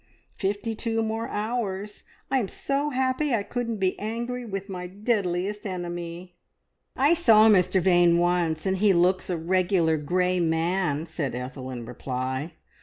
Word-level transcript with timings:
Fifty 0.35 0.73
two 0.73 1.03
more 1.03 1.27
hours! 1.29 2.01
I'm 2.31 2.47
so 2.47 2.89
happy 2.89 3.35
I 3.35 3.43
couldn't 3.43 3.77
be 3.77 3.99
angry 3.99 4.45
with 4.45 4.67
my 4.67 4.87
deadliest 4.87 5.63
enemy!" 5.63 6.33
"I 6.95 7.13
saw 7.13 7.47
Mr 7.47 7.79
Vane 7.79 8.17
once, 8.17 8.65
and 8.65 8.77
he 8.77 8.93
looks 8.93 9.29
a 9.29 9.37
regular 9.37 9.97
grey 9.97 10.39
man," 10.39 11.05
said 11.05 11.35
Ethel 11.35 11.69
in 11.69 11.85
reply. 11.85 12.53